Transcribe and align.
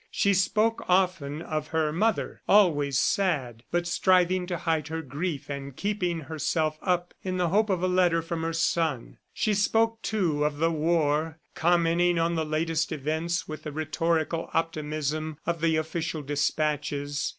She 0.09 0.33
spoke 0.33 0.83
often 0.89 1.43
of 1.43 1.67
her 1.67 1.93
mother, 1.93 2.41
always 2.49 2.97
sad, 2.97 3.61
but 3.69 3.85
striving 3.85 4.47
to 4.47 4.57
hide 4.57 4.87
her 4.87 5.03
grief 5.03 5.47
and 5.47 5.75
keeping 5.75 6.21
herself 6.21 6.79
up 6.81 7.13
in 7.21 7.37
the 7.37 7.49
hope 7.49 7.69
of 7.69 7.83
a 7.83 7.87
letter 7.87 8.23
from 8.23 8.41
her 8.41 8.51
son; 8.51 9.19
she 9.31 9.53
spoke, 9.53 10.01
too, 10.01 10.43
of 10.43 10.57
the 10.57 10.71
war, 10.71 11.37
commenting 11.53 12.17
on 12.17 12.33
the 12.33 12.43
latest 12.43 12.91
events 12.91 13.47
with 13.47 13.61
the 13.61 13.71
rhetorical 13.71 14.49
optimism 14.55 15.37
of 15.45 15.61
the 15.61 15.75
official 15.75 16.23
dispatches. 16.23 17.29